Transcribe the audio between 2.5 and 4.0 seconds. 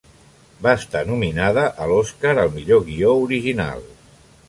millor guió original.